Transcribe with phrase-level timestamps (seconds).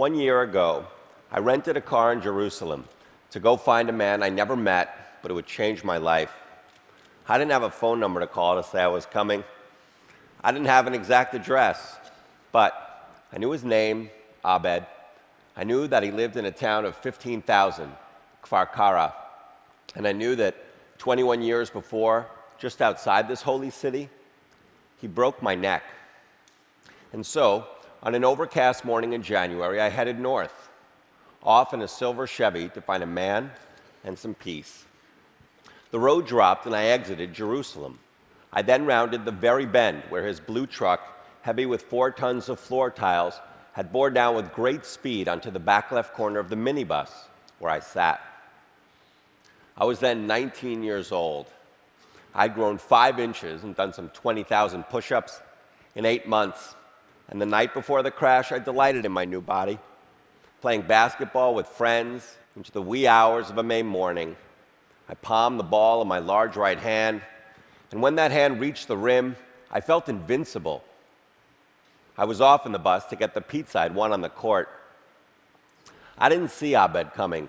[0.00, 0.86] One year ago,
[1.30, 2.88] I rented a car in Jerusalem
[3.32, 6.32] to go find a man I never met, but it would change my life.
[7.28, 9.44] I didn't have a phone number to call to say I was coming.
[10.42, 11.98] I didn't have an exact address,
[12.50, 14.08] but I knew his name,
[14.42, 14.86] Abed.
[15.54, 17.92] I knew that he lived in a town of 15,000,
[18.42, 19.14] Kfar Kara.
[19.94, 20.56] And I knew that
[20.96, 24.08] 21 years before, just outside this holy city,
[24.98, 25.82] he broke my neck.
[27.12, 27.66] And so,
[28.02, 30.70] on an overcast morning in January, I headed north,
[31.42, 33.50] off in a silver Chevy to find a man
[34.04, 34.84] and some peace.
[35.90, 37.98] The road dropped and I exited Jerusalem.
[38.52, 41.00] I then rounded the very bend where his blue truck,
[41.42, 43.40] heavy with four tons of floor tiles,
[43.72, 47.10] had bore down with great speed onto the back left corner of the minibus
[47.58, 48.20] where I sat.
[49.76, 51.46] I was then 19 years old.
[52.34, 55.40] I'd grown five inches and done some 20,000 push ups
[55.94, 56.74] in eight months.
[57.30, 59.78] And the night before the crash, I delighted in my new body,
[60.60, 64.36] playing basketball with friends into the wee hours of a May morning.
[65.08, 67.22] I palmed the ball in my large right hand,
[67.92, 69.36] and when that hand reached the rim,
[69.70, 70.82] I felt invincible.
[72.18, 74.68] I was off in the bus to get the pizza I'd won on the court.
[76.18, 77.48] I didn't see Abed coming.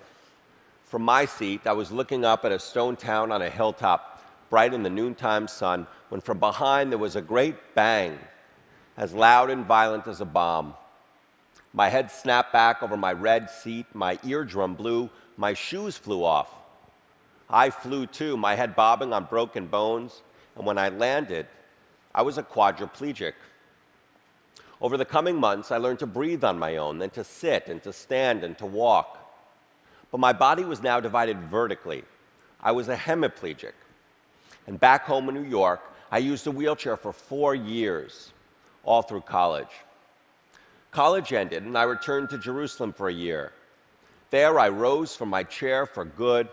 [0.86, 4.74] From my seat, I was looking up at a stone town on a hilltop, bright
[4.74, 8.18] in the noontime sun, when from behind there was a great bang,
[9.02, 10.76] as loud and violent as a bomb.
[11.74, 16.54] My head snapped back over my red seat, my eardrum blew, my shoes flew off.
[17.50, 20.22] I flew too, my head bobbing on broken bones,
[20.56, 21.48] and when I landed,
[22.14, 23.34] I was a quadriplegic.
[24.80, 27.82] Over the coming months, I learned to breathe on my own, then to sit and
[27.82, 29.18] to stand and to walk.
[30.12, 32.04] But my body was now divided vertically.
[32.62, 33.74] I was a hemiplegic.
[34.68, 38.32] And back home in New York, I used a wheelchair for four years,
[38.84, 39.72] all through college.
[40.92, 43.54] College ended, and I returned to Jerusalem for a year.
[44.30, 46.48] There, I rose from my chair for good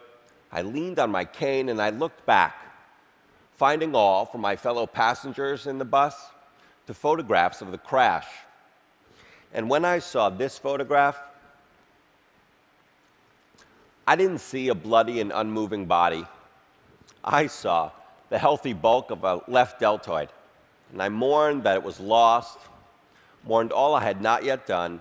[0.50, 2.64] I leaned on my cane and I looked back,
[3.56, 6.14] finding all from my fellow passengers in the bus
[6.86, 8.26] to photographs of the crash.
[9.52, 11.18] And when I saw this photograph,
[14.06, 16.24] I didn't see a bloody and unmoving body.
[17.22, 17.90] I saw
[18.30, 20.30] the healthy bulk of a left deltoid,
[20.92, 22.58] and I mourned that it was lost,
[23.44, 25.00] mourned all I had not yet done,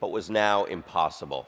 [0.00, 1.46] but was now impossible.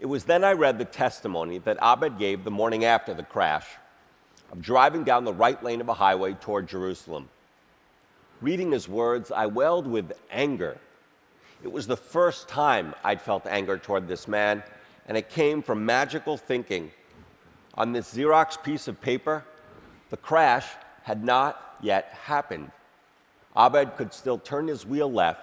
[0.00, 3.66] It was then I read the testimony that Abed gave the morning after the crash
[4.52, 7.28] of driving down the right lane of a highway toward Jerusalem.
[8.40, 10.78] Reading his words, I welled with anger.
[11.64, 14.62] It was the first time I'd felt anger toward this man,
[15.08, 16.92] and it came from magical thinking.
[17.78, 19.44] On this Xerox piece of paper,
[20.10, 20.66] the crash
[21.04, 22.72] had not yet happened.
[23.56, 25.40] Abed could still turn his wheel left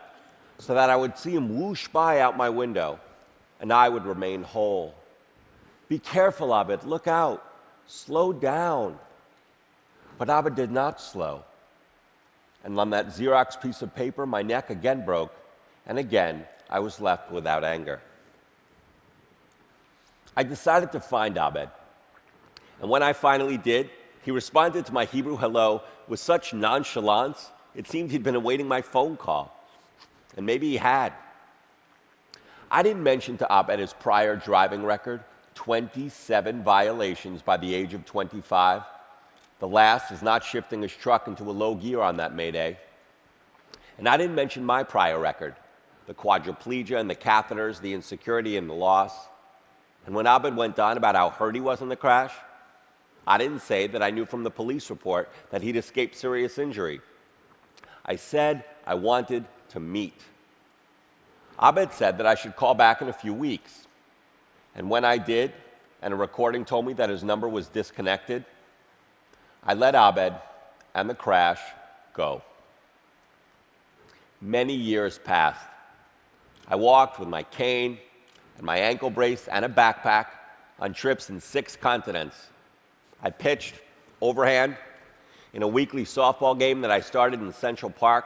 [0.59, 2.99] so that I would see him whoosh by out my window
[3.61, 4.93] and I would remain whole.
[5.87, 6.83] Be careful, Abed.
[6.83, 7.41] Look out.
[7.87, 8.99] Slow down.
[10.17, 11.45] But Abed did not slow.
[12.65, 15.33] And on that Xerox piece of paper, my neck again broke,
[15.85, 18.01] and again I was left without anger.
[20.35, 21.69] I decided to find Abed.
[22.81, 23.89] And when I finally did,
[24.23, 28.81] he responded to my Hebrew hello with such nonchalance, it seemed he'd been awaiting my
[28.81, 29.51] phone call.
[30.37, 31.13] And maybe he had.
[32.69, 35.23] I didn't mention to Abed his prior driving record
[35.55, 38.83] 27 violations by the age of 25.
[39.59, 42.77] The last is not shifting his truck into a low gear on that Mayday.
[43.97, 45.55] And I didn't mention my prior record
[46.07, 49.11] the quadriplegia and the catheters, the insecurity and the loss.
[50.05, 52.31] And when Abed went on about how hurt he was in the crash,
[53.27, 57.01] I didn't say that I knew from the police report that he'd escaped serious injury.
[58.05, 60.21] I said I wanted to meet.
[61.61, 63.87] Abed said that I should call back in a few weeks.
[64.75, 65.53] And when I did,
[66.01, 68.45] and a recording told me that his number was disconnected,
[69.63, 70.33] I let Abed
[70.93, 71.59] and the crash
[72.13, 72.43] go.
[74.41, 75.65] Many years passed.
[76.67, 77.97] I walked with my cane
[78.57, 80.27] and my ankle brace and a backpack
[80.79, 82.35] on trips in six continents.
[83.21, 83.75] I pitched
[84.21, 84.77] overhand
[85.53, 88.25] in a weekly softball game that I started in Central Park.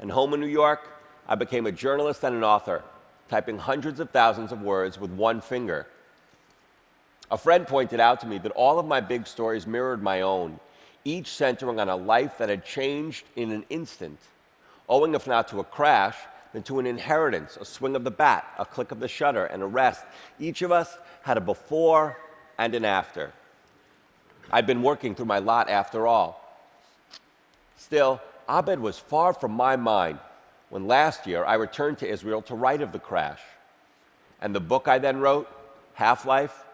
[0.00, 0.88] And home in New York,
[1.28, 2.82] I became a journalist and an author,
[3.28, 5.86] typing hundreds of thousands of words with one finger.
[7.30, 10.58] A friend pointed out to me that all of my big stories mirrored my own,
[11.04, 14.18] each centering on a life that had changed in an instant,
[14.88, 16.16] owing, if not to a crash,
[16.52, 19.62] then to an inheritance, a swing of the bat, a click of the shutter, an
[19.62, 20.04] arrest.
[20.40, 22.16] Each of us had a before
[22.58, 23.32] and an after.
[24.52, 26.40] I'd been working through my lot after all.
[27.76, 30.18] Still, Abed was far from my mind
[30.68, 33.40] when last year I returned to Israel to write of the crash.
[34.40, 35.48] And the book I then wrote,
[35.94, 36.64] Half Life,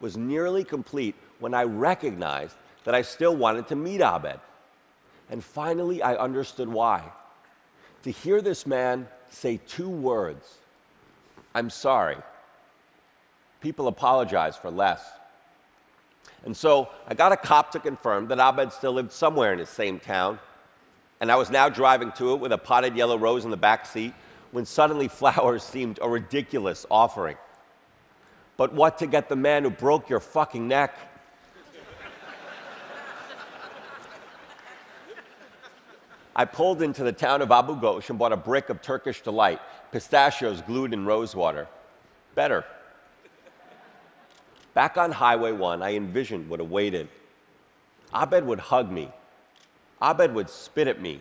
[0.00, 2.54] was nearly complete when I recognized
[2.84, 4.40] that I still wanted to meet Abed.
[5.30, 7.02] And finally, I understood why.
[8.04, 10.58] To hear this man say two words,
[11.54, 12.16] I'm sorry,
[13.60, 15.02] people apologize for less.
[16.44, 19.68] And so I got a cop to confirm that Abed still lived somewhere in his
[19.68, 20.38] same town.
[21.20, 23.86] And I was now driving to it with a potted yellow rose in the back
[23.86, 24.14] seat
[24.52, 27.36] when suddenly flowers seemed a ridiculous offering.
[28.56, 30.96] But what to get the man who broke your fucking neck?
[36.34, 39.60] I pulled into the town of Abu Ghosh and bought a brick of Turkish delight,
[39.90, 41.66] pistachios glued in rosewater.
[42.36, 42.64] Better.
[44.78, 47.08] Back on Highway 1, I envisioned what awaited.
[48.14, 49.10] Abed would hug me.
[50.00, 51.18] Abed would spit at me.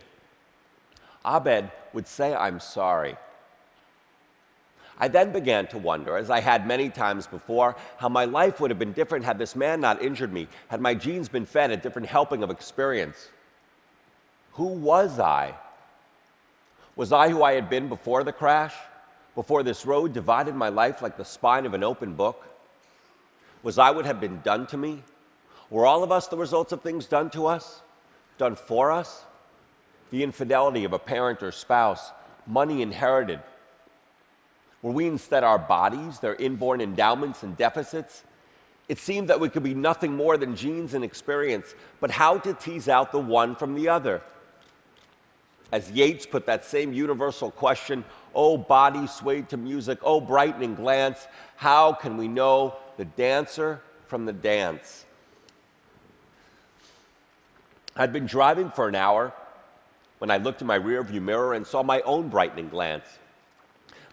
[1.25, 3.15] Abed would say, I'm sorry.
[4.99, 8.69] I then began to wonder, as I had many times before, how my life would
[8.69, 11.77] have been different had this man not injured me, had my genes been fed a
[11.77, 13.29] different helping of experience.
[14.51, 15.55] Who was I?
[16.95, 18.75] Was I who I had been before the crash?
[19.33, 22.43] Before this road divided my life like the spine of an open book?
[23.63, 25.03] Was I what had been done to me?
[25.69, 27.81] Were all of us the results of things done to us?
[28.37, 29.25] Done for us?
[30.11, 32.11] The infidelity of a parent or spouse,
[32.45, 33.41] money inherited.
[34.81, 38.23] Were we instead our bodies, their inborn endowments and deficits?
[38.87, 42.53] It seemed that we could be nothing more than genes and experience, but how to
[42.53, 44.21] tease out the one from the other?
[45.73, 51.27] As Yeats put that same universal question, oh, body swayed to music, oh, brightening glance,
[51.57, 55.05] how can we know the dancer from the dance?
[57.95, 59.33] I'd been driving for an hour
[60.19, 63.05] when I looked in my rearview mirror and saw my own brightening glance.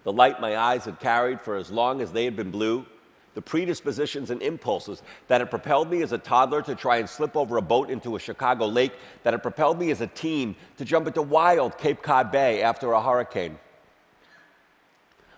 [0.05, 2.87] The light my eyes had carried for as long as they had been blue
[3.35, 7.37] the predispositions and impulses that had propelled me as a toddler to try and slip
[7.37, 8.93] over a boat into a Chicago lake,
[9.23, 12.93] that had propelled me as a teen to jump into wild Cape Cod Bay after
[12.93, 13.59] a hurricane.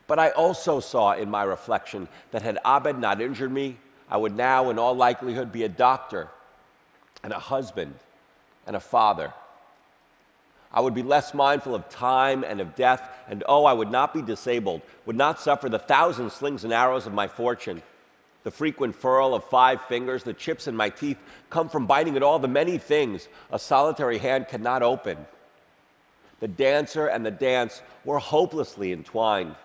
[0.07, 4.37] But I also saw in my reflection that had Abed not injured me, I would
[4.37, 6.29] now, in all likelihood, be a doctor
[7.25, 7.95] and a husband
[8.67, 9.33] and a father.
[10.73, 14.13] I would be less mindful of time and of death, and oh, I would not
[14.13, 17.83] be disabled, would not suffer the thousand slings and arrows of my fortune.
[18.45, 21.19] The frequent furl of five fingers, the chips in my teeth
[21.51, 25.17] come from biting at all the many things a solitary hand cannot open.
[26.39, 29.57] The dancer and the dance were hopelessly entwined.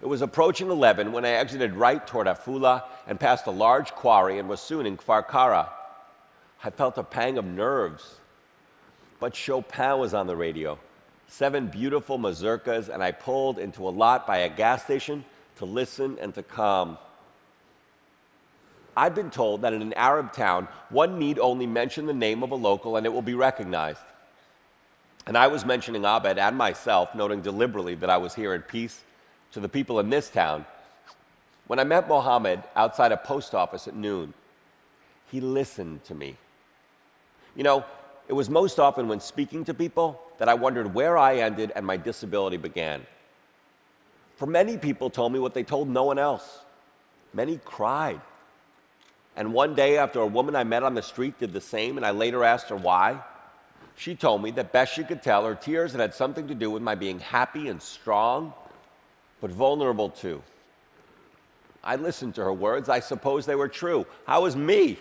[0.00, 4.38] It was approaching 11 when I exited right toward Afula and passed a large quarry
[4.38, 5.70] and was soon in Kfar Kara.
[6.62, 8.18] I felt a pang of nerves
[9.20, 10.78] but Chopin was on the radio.
[11.26, 15.24] Seven beautiful mazurkas, and I pulled into a lot by a gas station
[15.56, 16.98] to listen and to calm.
[18.96, 22.50] I've been told that in an Arab town, one need only mention the name of
[22.50, 24.00] a local and it will be recognized.
[25.26, 29.02] And I was mentioning Abed and myself, noting deliberately that I was here in peace
[29.52, 30.64] to the people in this town.
[31.66, 34.34] When I met Mohammed outside a post office at noon,
[35.30, 36.36] he listened to me.
[37.54, 37.84] You know,
[38.28, 41.84] it was most often when speaking to people that I wondered where I ended and
[41.84, 43.06] my disability began.
[44.36, 46.60] For many people told me what they told no one else.
[47.34, 48.20] Many cried.
[49.36, 52.04] And one day, after a woman I met on the street did the same, and
[52.04, 53.20] I later asked her why,
[53.96, 56.70] she told me that best she could tell, her tears had had something to do
[56.70, 58.52] with my being happy and strong,
[59.40, 60.42] but vulnerable too.
[61.82, 62.88] I listened to her words.
[62.88, 64.06] I suppose they were true.
[64.26, 64.98] I was me.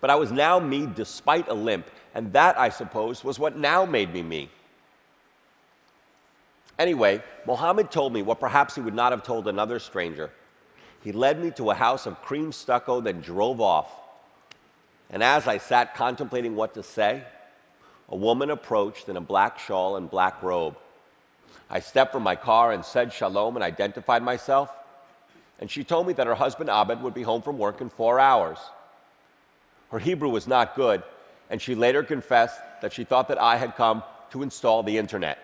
[0.00, 3.84] But I was now me despite a limp, and that, I suppose, was what now
[3.84, 4.50] made me me.
[6.78, 10.30] Anyway, Mohammed told me what perhaps he would not have told another stranger.
[11.02, 13.92] He led me to a house of cream stucco, then drove off.
[15.10, 17.22] And as I sat contemplating what to say,
[18.08, 20.76] a woman approached in a black shawl and black robe.
[21.74, 24.72] I stepped from my car and said shalom and identified myself.
[25.58, 28.20] And she told me that her husband Abed would be home from work in four
[28.20, 28.58] hours.
[29.90, 31.02] Her Hebrew was not good,
[31.50, 35.38] and she later confessed that she thought that I had come to install the internet.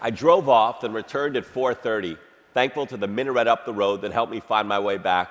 [0.00, 2.18] I drove off and returned at 4:30,
[2.52, 5.30] thankful to the minaret up the road that helped me find my way back.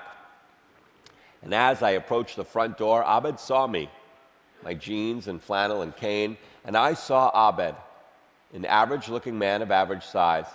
[1.42, 3.90] And as I approached the front door, Abed saw me,
[4.62, 7.74] my jeans and flannel and cane, and I saw Abed,
[8.52, 10.46] an average looking man of average size.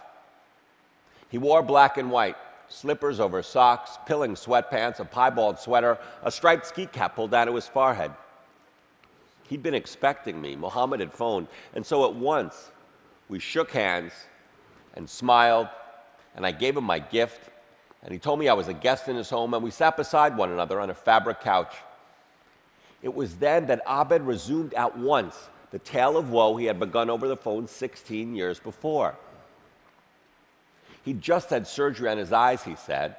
[1.29, 2.37] He wore black and white,
[2.69, 7.55] slippers over socks, pilling sweatpants, a piebald sweater, a striped ski cap pulled down to
[7.55, 8.11] his forehead.
[9.49, 10.55] He'd been expecting me.
[10.55, 11.47] Mohammed had phoned.
[11.73, 12.71] And so at once,
[13.29, 14.11] we shook hands
[14.95, 15.67] and smiled,
[16.35, 17.49] and I gave him my gift.
[18.03, 20.35] And he told me I was a guest in his home, and we sat beside
[20.35, 21.73] one another on a fabric couch.
[23.01, 27.09] It was then that Abed resumed at once the tale of woe he had begun
[27.09, 29.15] over the phone 16 years before.
[31.03, 33.15] He'd just had surgery on his eyes, he said.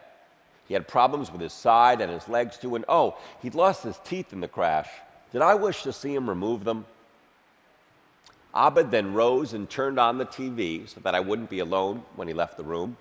[0.66, 3.98] He had problems with his side and his legs too, and oh, he'd lost his
[4.04, 4.88] teeth in the crash.
[5.32, 6.84] Did I wish to see him remove them?
[8.54, 12.28] Abed then rose and turned on the TV so that I wouldn't be alone when
[12.28, 12.96] he left the room,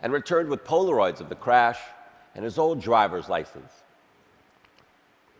[0.00, 1.78] and returned with Polaroids of the crash
[2.34, 3.72] and his old driver's license.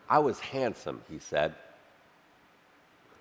[0.09, 1.55] I was handsome, he said.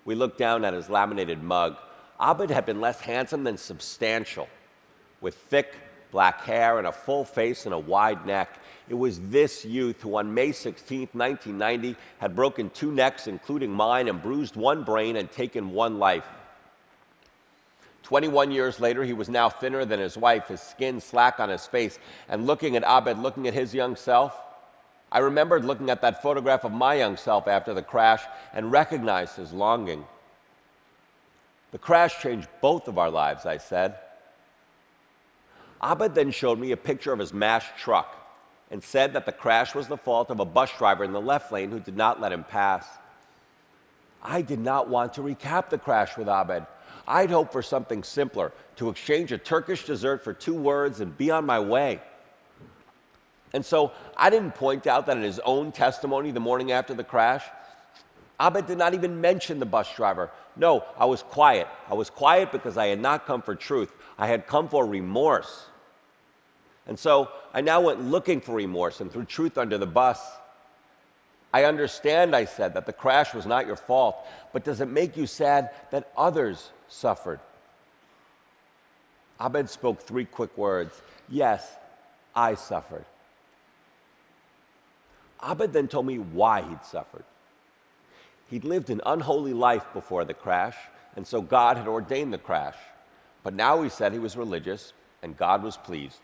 [0.06, 1.76] We looked down at his laminated mug.
[2.18, 4.48] Abed had been less handsome than substantial,
[5.20, 5.74] with thick
[6.12, 8.58] black hair and a full face and a wide neck.
[8.88, 14.08] It was this youth who, on May 16, 1990, had broken two necks, including mine,
[14.08, 16.26] and bruised one brain and taken one life.
[18.04, 21.66] 21 years later, he was now thinner than his wife, his skin slack on his
[21.66, 21.98] face,
[22.28, 24.40] and looking at Abed, looking at his young self.
[25.16, 29.36] I remembered looking at that photograph of my young self after the crash and recognized
[29.36, 30.04] his longing.
[31.72, 33.96] The crash changed both of our lives, I said.
[35.82, 38.14] Abed then showed me a picture of his mashed truck
[38.70, 41.50] and said that the crash was the fault of a bus driver in the left
[41.50, 42.86] lane who did not let him pass.
[44.22, 46.66] I did not want to recap the crash with Abed.
[47.08, 51.30] I'd hoped for something simpler to exchange a Turkish dessert for two words and be
[51.30, 52.02] on my way.
[53.52, 57.04] And so I didn't point out that in his own testimony the morning after the
[57.04, 57.44] crash,
[58.40, 60.30] Abed did not even mention the bus driver.
[60.56, 61.68] No, I was quiet.
[61.88, 63.92] I was quiet because I had not come for truth.
[64.18, 65.66] I had come for remorse.
[66.86, 70.20] And so I now went looking for remorse and threw truth under the bus.
[71.52, 74.16] I understand, I said, that the crash was not your fault,
[74.52, 77.40] but does it make you sad that others suffered?
[79.40, 81.74] Abed spoke three quick words Yes,
[82.34, 83.04] I suffered.
[85.42, 87.24] Abed then told me why he'd suffered.
[88.48, 90.76] He'd lived an unholy life before the crash,
[91.16, 92.76] and so God had ordained the crash.
[93.42, 96.20] But now he said he was religious, and God was pleased.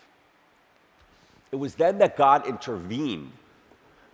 [1.50, 3.32] It was then that God intervened.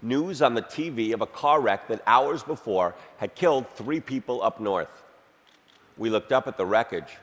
[0.01, 4.43] News on the TV of a car wreck that hours before had killed three people
[4.43, 5.03] up north.
[5.97, 7.17] We looked up at the wreckage.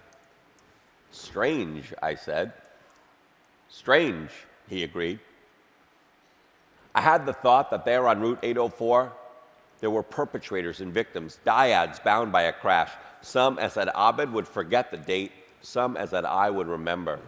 [1.11, 2.51] Strange, I said.
[3.69, 4.31] Strange,
[4.67, 5.19] he agreed.
[6.95, 9.11] I had the thought that there on Route 804,
[9.81, 12.89] there were perpetrators and victims, dyads bound by a crash.
[13.21, 17.19] Some, as that Abed would forget the date, some as that I would remember.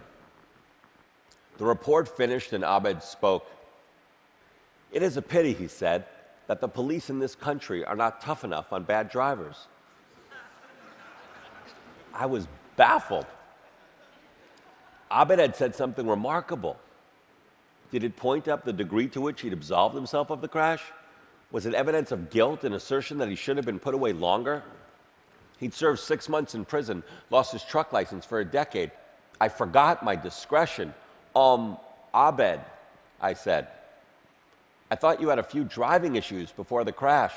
[1.58, 3.52] The report finished and Abed spoke.
[4.94, 6.06] It is a pity, he said,
[6.48, 9.68] that the police in this country are not tough enough on bad drivers.
[12.14, 12.48] I was
[12.78, 13.26] baffled.
[15.12, 16.80] Abed had said something remarkable.
[17.92, 20.82] Did it point up the degree to which he'd absolved himself of the crash?
[21.52, 24.64] Was it evidence of guilt and assertion that he should have been put away longer?
[25.60, 28.92] He'd served six months in prison, lost his truck license for a decade.
[29.40, 30.94] I forgot my discretion.
[31.36, 31.78] Um,
[32.14, 32.60] Abed,
[33.22, 33.68] I said.
[34.92, 37.34] I thought you had a few driving issues before the crash.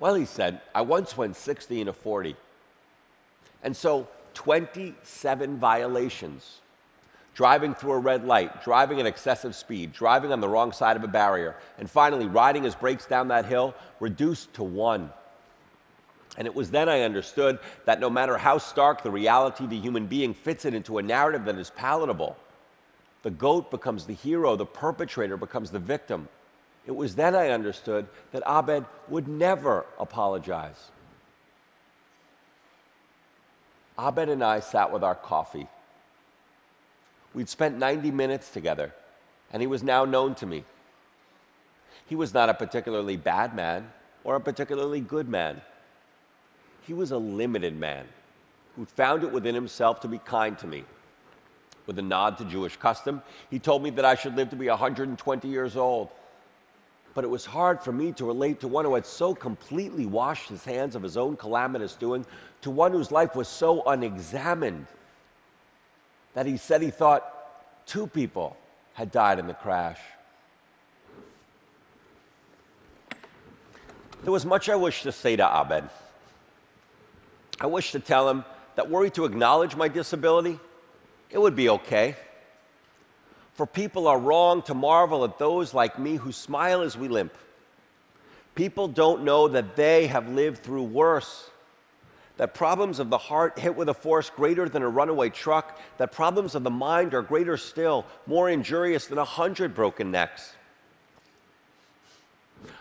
[0.00, 2.36] Well, he said, I once went 60 and a 40.
[3.62, 6.60] And so 27 violations
[7.38, 11.04] driving through a red light, driving at excessive speed, driving on the wrong side of
[11.04, 15.08] a barrier, and finally riding his brakes down that hill reduced to one.
[16.36, 19.78] And it was then I understood that no matter how stark the reality of the
[19.78, 22.36] human being fits it into a narrative that is palatable,
[23.22, 26.28] the goat becomes the hero, the perpetrator becomes the victim.
[26.88, 30.90] It was then I understood that Abed would never apologize.
[33.96, 35.68] Abed and I sat with our coffee
[37.34, 38.94] We'd spent 90 minutes together,
[39.52, 40.64] and he was now known to me.
[42.06, 43.90] He was not a particularly bad man
[44.24, 45.60] or a particularly good man.
[46.82, 48.06] He was a limited man
[48.74, 50.84] who'd found it within himself to be kind to me.
[51.86, 54.68] With a nod to Jewish custom, he told me that I should live to be
[54.68, 56.10] 120 years old.
[57.14, 60.48] But it was hard for me to relate to one who had so completely washed
[60.48, 62.24] his hands of his own calamitous doing
[62.62, 64.86] to one whose life was so unexamined
[66.38, 67.24] that he said he thought
[67.84, 68.56] two people
[68.92, 69.98] had died in the crash.
[74.22, 75.90] There was much I wished to say to Abed.
[77.60, 78.44] I wished to tell him
[78.76, 80.60] that were he to acknowledge my disability,
[81.28, 82.14] it would be okay.
[83.54, 87.34] For people are wrong to marvel at those like me who smile as we limp.
[88.54, 91.50] People don't know that they have lived through worse.
[92.38, 95.78] That problems of the heart hit with a force greater than a runaway truck.
[95.98, 100.54] That problems of the mind are greater still, more injurious than a hundred broken necks.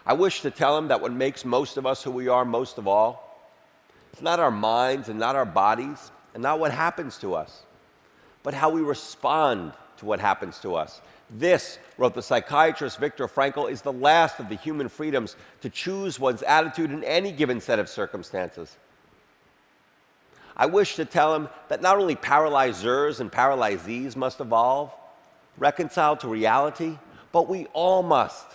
[0.05, 2.77] I wish to tell him that what makes most of us who we are most
[2.77, 3.23] of all,
[4.13, 7.63] it's not our minds and not our bodies and not what happens to us,
[8.43, 11.01] but how we respond to what happens to us.
[11.31, 16.19] This, wrote the psychiatrist Viktor Frankl, is the last of the human freedoms to choose
[16.19, 18.77] one's attitude in any given set of circumstances.
[20.57, 24.91] I wish to tell him that not only paralyzers and paralyzees must evolve,
[25.57, 26.97] reconcile to reality,
[27.31, 28.47] but we all must.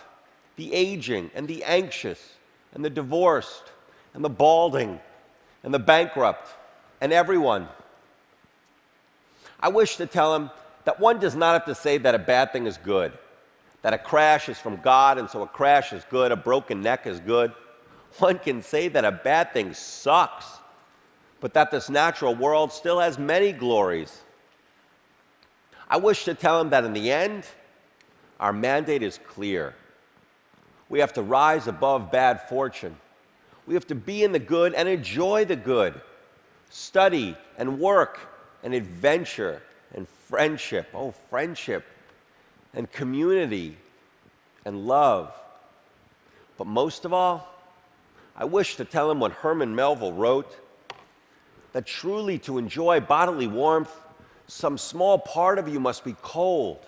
[0.57, 2.33] The aging and the anxious
[2.73, 3.63] and the divorced
[4.13, 4.99] and the balding
[5.63, 6.49] and the bankrupt
[6.99, 7.69] and everyone.
[9.59, 10.49] I wish to tell him
[10.83, 13.13] that one does not have to say that a bad thing is good,
[13.81, 17.07] that a crash is from God and so a crash is good, a broken neck
[17.07, 17.53] is good.
[18.19, 20.45] One can say that a bad thing sucks,
[21.43, 24.21] but that this natural world still has many glories.
[25.89, 27.43] I wish to tell him that in the end,
[28.39, 29.75] our mandate is clear.
[30.87, 32.95] We have to rise above bad fortune.
[33.67, 35.99] We have to be in the good and enjoy the good,
[36.69, 38.21] study and work
[38.63, 39.61] and adventure
[39.93, 40.87] and friendship.
[40.93, 41.83] Oh, friendship
[42.73, 43.75] and community
[44.63, 45.33] and love.
[46.57, 47.53] But most of all,
[48.33, 50.57] I wish to tell him what Herman Melville wrote
[51.73, 53.93] that truly to enjoy bodily warmth,
[54.47, 56.85] some small part of you must be cold.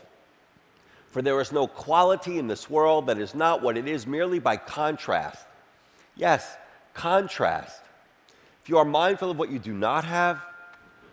[1.09, 4.39] For there is no quality in this world that is not what it is merely
[4.39, 5.45] by contrast.
[6.15, 6.55] Yes,
[6.93, 7.81] contrast.
[8.63, 10.41] If you are mindful of what you do not have,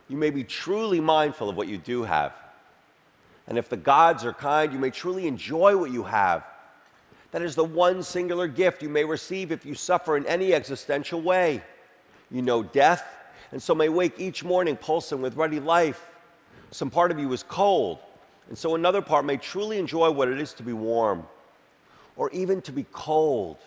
[0.09, 2.35] you may be truly mindful of what you do have.
[3.47, 6.45] And if the gods are kind, you may truly enjoy what you have.
[7.31, 11.23] That is the one singular gift you may receive if you suffer in any existential
[11.23, 11.63] way.
[12.31, 13.05] You know death,
[13.53, 16.09] and so may wake each morning pulsing with ready life.
[16.71, 17.99] Some part of you is cold,
[18.49, 21.27] and so another part may truly enjoy what it is to be warm,
[22.17, 23.59] or even to be cold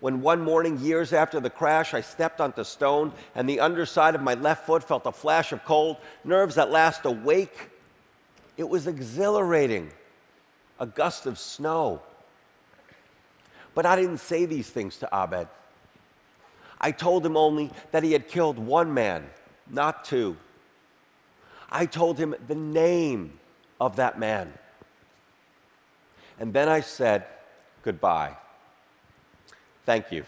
[0.00, 4.22] when one morning, years after the crash, I stepped onto stone and the underside of
[4.22, 7.70] my left foot felt a flash of cold, nerves at last awake.
[8.56, 9.90] It was exhilarating,
[10.78, 12.02] a gust of snow.
[13.74, 15.48] But I didn't say these things to Abed.
[16.80, 19.28] I told him only that he had killed one man,
[19.70, 20.36] not two.
[21.70, 23.38] I told him the name
[23.80, 24.52] of that man.
[26.38, 27.26] And then I said
[27.82, 28.36] goodbye.
[29.84, 30.24] Thank you.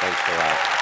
[0.00, 0.75] Thanks a lot.